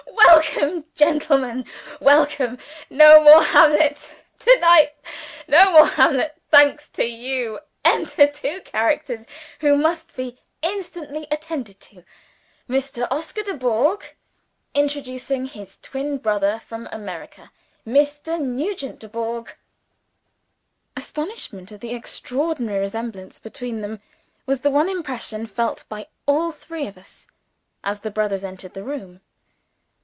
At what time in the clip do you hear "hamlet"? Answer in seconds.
3.43-4.13